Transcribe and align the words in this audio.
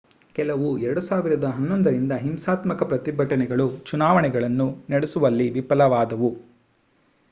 ಕೆಲವು 0.35 0.67
2011 0.83 1.51
ರಿಂದ 1.87 2.13
ಹಿಂಸಾತ್ಮಕ 2.23 2.87
ಪ್ರತಿಭಟನೆಗಳು 2.89 3.67
ಚುನಾವಣೆಗಳನ್ನು 3.85 4.67
ನಡೆಸುವಲ್ಲಿ 4.89 5.47
ವಿಫಲವಾದವು 5.51 6.31